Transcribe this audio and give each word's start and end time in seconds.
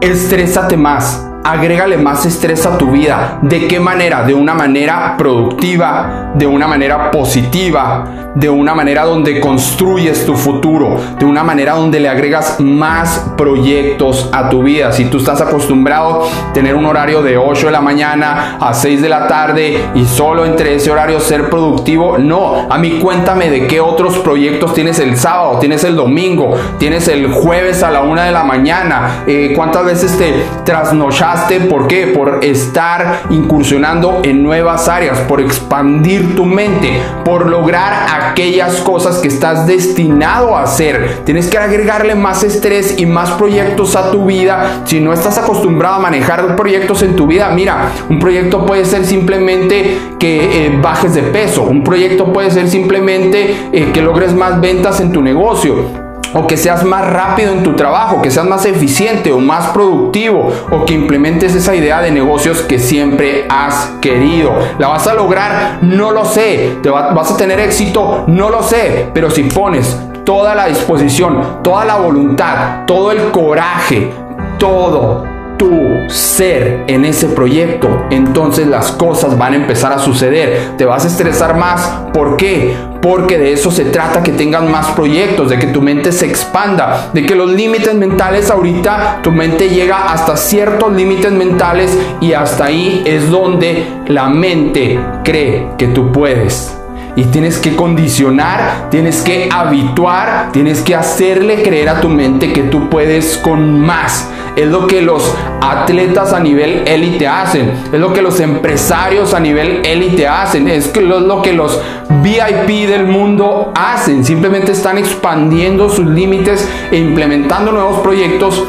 Estrésate 0.00 0.76
más 0.76 1.26
agrégale 1.48 1.96
más 1.96 2.26
estrés 2.26 2.66
a 2.66 2.76
tu 2.76 2.90
vida. 2.90 3.38
¿De 3.40 3.66
qué 3.66 3.80
manera? 3.80 4.22
De 4.22 4.34
una 4.34 4.52
manera 4.52 5.16
productiva, 5.16 6.32
de 6.34 6.46
una 6.46 6.68
manera 6.68 7.10
positiva, 7.10 8.32
de 8.34 8.50
una 8.50 8.74
manera 8.74 9.04
donde 9.04 9.40
construyes 9.40 10.26
tu 10.26 10.36
futuro, 10.36 11.00
de 11.18 11.24
una 11.24 11.42
manera 11.42 11.74
donde 11.74 12.00
le 12.00 12.08
agregas 12.08 12.60
más 12.60 13.32
proyectos 13.36 14.28
a 14.30 14.50
tu 14.50 14.62
vida. 14.62 14.92
Si 14.92 15.06
tú 15.06 15.18
estás 15.18 15.40
acostumbrado 15.40 16.22
a 16.22 16.52
tener 16.52 16.74
un 16.74 16.84
horario 16.84 17.22
de 17.22 17.38
8 17.38 17.66
de 17.66 17.72
la 17.72 17.80
mañana 17.80 18.58
a 18.60 18.74
6 18.74 19.00
de 19.00 19.08
la 19.08 19.26
tarde 19.26 19.88
y 19.94 20.04
solo 20.04 20.44
entre 20.44 20.74
ese 20.74 20.90
horario 20.90 21.18
ser 21.18 21.48
productivo, 21.48 22.18
no. 22.18 22.66
A 22.70 22.76
mí 22.76 22.98
cuéntame 23.02 23.48
de 23.48 23.66
qué 23.66 23.80
otros 23.80 24.18
proyectos 24.18 24.74
tienes 24.74 24.98
el 24.98 25.16
sábado, 25.16 25.58
tienes 25.58 25.82
el 25.84 25.96
domingo, 25.96 26.54
tienes 26.78 27.08
el 27.08 27.32
jueves 27.32 27.82
a 27.82 27.90
la 27.90 28.02
1 28.02 28.20
de 28.20 28.32
la 28.32 28.44
mañana. 28.44 29.24
Eh, 29.26 29.54
¿Cuántas 29.56 29.86
veces 29.86 30.16
te 30.18 30.44
trasnochaste? 30.64 31.37
¿Por 31.68 31.86
qué? 31.86 32.08
Por 32.08 32.40
estar 32.42 33.22
incursionando 33.30 34.20
en 34.24 34.42
nuevas 34.42 34.88
áreas, 34.88 35.18
por 35.20 35.40
expandir 35.40 36.34
tu 36.34 36.44
mente, 36.44 37.00
por 37.24 37.46
lograr 37.46 38.06
aquellas 38.22 38.76
cosas 38.80 39.18
que 39.18 39.28
estás 39.28 39.66
destinado 39.66 40.56
a 40.56 40.62
hacer. 40.62 41.20
Tienes 41.24 41.48
que 41.48 41.58
agregarle 41.58 42.14
más 42.14 42.42
estrés 42.42 42.98
y 42.98 43.06
más 43.06 43.30
proyectos 43.32 43.96
a 43.96 44.10
tu 44.10 44.26
vida. 44.26 44.82
Si 44.84 45.00
no 45.00 45.12
estás 45.12 45.38
acostumbrado 45.38 45.96
a 45.96 46.00
manejar 46.00 46.56
proyectos 46.56 47.02
en 47.02 47.16
tu 47.16 47.26
vida, 47.26 47.50
mira, 47.50 47.90
un 48.08 48.18
proyecto 48.18 48.66
puede 48.66 48.84
ser 48.84 49.04
simplemente 49.04 49.98
que 50.18 50.66
eh, 50.66 50.78
bajes 50.82 51.14
de 51.14 51.22
peso, 51.22 51.62
un 51.62 51.84
proyecto 51.84 52.32
puede 52.32 52.50
ser 52.50 52.68
simplemente 52.68 53.68
eh, 53.72 53.90
que 53.92 54.02
logres 54.02 54.34
más 54.34 54.60
ventas 54.60 55.00
en 55.00 55.12
tu 55.12 55.22
negocio 55.22 56.07
o 56.34 56.46
que 56.46 56.56
seas 56.56 56.84
más 56.84 57.06
rápido 57.06 57.52
en 57.52 57.62
tu 57.62 57.74
trabajo, 57.74 58.22
que 58.22 58.30
seas 58.30 58.46
más 58.46 58.64
eficiente 58.66 59.32
o 59.32 59.38
más 59.38 59.68
productivo, 59.68 60.52
o 60.70 60.84
que 60.84 60.94
implementes 60.94 61.54
esa 61.54 61.74
idea 61.74 62.00
de 62.00 62.10
negocios 62.10 62.62
que 62.62 62.78
siempre 62.78 63.46
has 63.48 63.92
querido. 64.00 64.52
¿La 64.78 64.88
vas 64.88 65.06
a 65.06 65.14
lograr? 65.14 65.78
No 65.82 66.10
lo 66.10 66.24
sé. 66.24 66.78
¿Te 66.82 66.90
vas 66.90 67.30
a 67.30 67.36
tener 67.36 67.60
éxito? 67.60 68.24
No 68.26 68.50
lo 68.50 68.62
sé. 68.62 69.10
Pero 69.12 69.30
si 69.30 69.44
pones 69.44 69.96
toda 70.24 70.54
la 70.54 70.66
disposición, 70.66 71.62
toda 71.62 71.84
la 71.84 71.96
voluntad, 71.96 72.84
todo 72.86 73.12
el 73.12 73.30
coraje, 73.30 74.12
todo, 74.58 75.37
tu 75.58 76.08
ser 76.08 76.84
en 76.86 77.04
ese 77.04 77.26
proyecto, 77.26 78.06
entonces 78.10 78.66
las 78.66 78.92
cosas 78.92 79.36
van 79.36 79.52
a 79.52 79.56
empezar 79.56 79.92
a 79.92 79.98
suceder. 79.98 80.76
Te 80.78 80.84
vas 80.84 81.04
a 81.04 81.08
estresar 81.08 81.56
más. 81.56 81.82
¿Por 82.14 82.36
qué? 82.36 82.74
Porque 83.02 83.38
de 83.38 83.52
eso 83.52 83.70
se 83.70 83.84
trata, 83.86 84.22
que 84.22 84.32
tengas 84.32 84.62
más 84.62 84.88
proyectos, 84.92 85.50
de 85.50 85.58
que 85.58 85.66
tu 85.66 85.82
mente 85.82 86.12
se 86.12 86.26
expanda, 86.26 87.10
de 87.12 87.26
que 87.26 87.34
los 87.34 87.50
límites 87.50 87.94
mentales 87.94 88.50
ahorita 88.50 89.20
tu 89.22 89.30
mente 89.30 89.68
llega 89.68 90.12
hasta 90.12 90.36
ciertos 90.36 90.92
límites 90.92 91.32
mentales 91.32 91.96
y 92.20 92.32
hasta 92.32 92.66
ahí 92.66 93.02
es 93.04 93.30
donde 93.30 93.86
la 94.06 94.28
mente 94.28 94.98
cree 95.24 95.68
que 95.76 95.88
tú 95.88 96.12
puedes. 96.12 96.74
Y 97.16 97.24
tienes 97.24 97.58
que 97.58 97.74
condicionar, 97.74 98.88
tienes 98.90 99.22
que 99.22 99.48
habituar, 99.52 100.50
tienes 100.52 100.82
que 100.82 100.94
hacerle 100.94 101.62
creer 101.62 101.88
a 101.88 102.00
tu 102.00 102.08
mente 102.08 102.52
que 102.52 102.62
tú 102.62 102.88
puedes 102.88 103.38
con 103.38 103.80
más. 103.80 104.30
Es 104.58 104.66
lo 104.66 104.88
que 104.88 105.00
los 105.00 105.22
atletas 105.60 106.32
a 106.32 106.40
nivel 106.40 106.82
élite 106.84 107.28
hacen. 107.28 107.74
Es 107.92 108.00
lo 108.00 108.12
que 108.12 108.22
los 108.22 108.40
empresarios 108.40 109.32
a 109.32 109.38
nivel 109.38 109.82
élite 109.86 110.26
hacen. 110.26 110.66
Es 110.66 110.92
lo 110.96 111.42
que 111.42 111.52
los 111.52 111.80
VIP 112.24 112.88
del 112.88 113.06
mundo 113.06 113.70
hacen. 113.76 114.24
Simplemente 114.24 114.72
están 114.72 114.98
expandiendo 114.98 115.88
sus 115.88 116.06
límites 116.06 116.68
e 116.90 116.96
implementando 116.96 117.70
nuevos 117.70 118.00
proyectos 118.00 118.64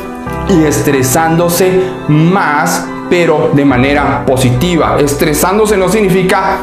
y 0.47 0.63
estresándose 0.63 1.81
más, 2.07 2.87
pero 3.09 3.49
de 3.53 3.65
manera 3.65 4.23
positiva. 4.27 4.97
Estresándose 4.99 5.75
no 5.75 5.89
significa 5.89 6.59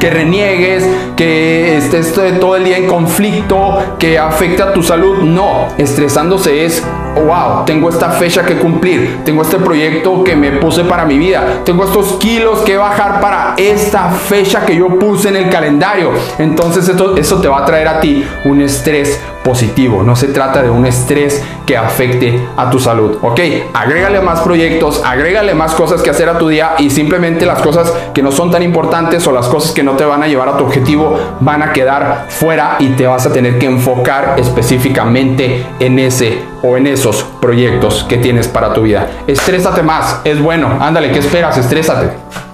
que 0.00 0.10
reniegues, 0.10 0.84
que 1.14 1.76
estés 1.76 2.12
todo 2.40 2.56
el 2.56 2.64
día 2.64 2.78
en 2.78 2.88
conflicto, 2.88 3.78
que 4.00 4.18
afecte 4.18 4.64
a 4.64 4.72
tu 4.72 4.82
salud. 4.82 5.18
No, 5.18 5.68
estresándose 5.78 6.64
es, 6.64 6.82
wow, 7.14 7.64
tengo 7.64 7.88
esta 7.88 8.10
fecha 8.10 8.44
que 8.44 8.56
cumplir, 8.58 9.20
tengo 9.24 9.42
este 9.42 9.58
proyecto 9.58 10.22
que 10.24 10.36
me 10.36 10.52
puse 10.52 10.84
para 10.84 11.04
mi 11.04 11.18
vida, 11.18 11.62
tengo 11.64 11.84
estos 11.84 12.14
kilos 12.14 12.60
que 12.60 12.76
bajar 12.76 13.20
para 13.20 13.54
esta 13.56 14.10
fecha 14.10 14.64
que 14.64 14.76
yo 14.76 14.88
puse 14.98 15.28
en 15.28 15.36
el 15.36 15.50
calendario. 15.50 16.12
Entonces 16.38 16.90
eso 17.16 17.40
te 17.40 17.48
va 17.48 17.58
a 17.58 17.64
traer 17.64 17.88
a 17.88 18.00
ti 18.00 18.24
un 18.44 18.60
estrés 18.60 19.20
positivo, 19.44 20.02
no 20.02 20.16
se 20.16 20.28
trata 20.28 20.62
de 20.62 20.70
un 20.70 20.86
estrés 20.86 21.44
que 21.66 21.76
afecte 21.76 22.48
a 22.56 22.70
tu 22.70 22.80
salud, 22.80 23.18
¿ok? 23.22 23.40
Agrégale 23.74 24.20
más 24.20 24.40
proyectos, 24.40 25.02
agrégale 25.04 25.54
más 25.54 25.74
cosas 25.74 26.02
que 26.02 26.10
hacer 26.10 26.28
a 26.28 26.38
tu 26.38 26.48
día 26.48 26.74
y 26.78 26.90
simplemente 26.90 27.46
las 27.46 27.60
cosas 27.60 27.92
que 28.12 28.22
no 28.22 28.32
son 28.32 28.50
tan 28.50 28.62
importantes 28.62 29.26
o 29.26 29.32
las 29.32 29.46
cosas 29.46 29.72
que 29.72 29.82
no 29.82 29.92
te 29.92 30.04
van 30.04 30.22
a 30.22 30.26
llevar 30.26 30.48
a 30.48 30.56
tu 30.56 30.64
objetivo 30.64 31.18
van 31.40 31.62
a 31.62 31.72
quedar 31.72 32.26
fuera 32.30 32.76
y 32.80 32.88
te 32.88 33.06
vas 33.06 33.26
a 33.26 33.32
tener 33.32 33.58
que 33.58 33.66
enfocar 33.66 34.34
específicamente 34.38 35.66
en 35.78 35.98
ese 35.98 36.42
o 36.62 36.78
en 36.78 36.86
esos 36.86 37.22
proyectos 37.40 38.04
que 38.08 38.16
tienes 38.16 38.48
para 38.48 38.72
tu 38.72 38.82
vida. 38.82 39.08
Estrésate 39.26 39.82
más, 39.82 40.22
es 40.24 40.40
bueno, 40.40 40.78
ándale, 40.80 41.12
¿qué 41.12 41.18
esperas? 41.18 41.58
Estrésate. 41.58 42.53